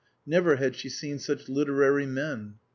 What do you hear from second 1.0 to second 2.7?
such literary men.